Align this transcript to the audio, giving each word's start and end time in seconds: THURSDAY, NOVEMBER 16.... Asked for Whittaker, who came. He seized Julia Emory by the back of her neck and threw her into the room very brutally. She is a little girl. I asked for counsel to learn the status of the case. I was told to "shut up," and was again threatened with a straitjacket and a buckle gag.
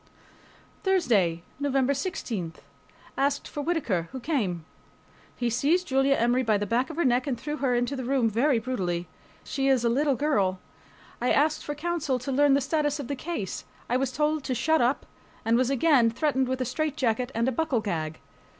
THURSDAY, 0.81 1.43
NOVEMBER 1.59 1.93
16.... 1.93 2.53
Asked 3.19 3.47
for 3.47 3.61
Whittaker, 3.61 4.09
who 4.11 4.19
came. 4.19 4.65
He 5.35 5.47
seized 5.51 5.85
Julia 5.87 6.15
Emory 6.15 6.41
by 6.41 6.57
the 6.57 6.65
back 6.65 6.89
of 6.89 6.95
her 6.95 7.05
neck 7.05 7.27
and 7.27 7.39
threw 7.39 7.57
her 7.57 7.75
into 7.75 7.95
the 7.95 8.03
room 8.03 8.27
very 8.27 8.57
brutally. 8.57 9.07
She 9.43 9.67
is 9.67 9.85
a 9.85 9.89
little 9.89 10.15
girl. 10.15 10.57
I 11.21 11.31
asked 11.31 11.63
for 11.63 11.75
counsel 11.75 12.17
to 12.17 12.31
learn 12.31 12.55
the 12.55 12.61
status 12.61 12.99
of 12.99 13.09
the 13.09 13.15
case. 13.15 13.63
I 13.91 13.95
was 13.97 14.11
told 14.11 14.43
to 14.45 14.55
"shut 14.55 14.81
up," 14.81 15.05
and 15.45 15.55
was 15.55 15.69
again 15.69 16.09
threatened 16.09 16.47
with 16.47 16.61
a 16.61 16.65
straitjacket 16.65 17.31
and 17.35 17.47
a 17.47 17.51
buckle 17.51 17.79
gag. 17.81 18.19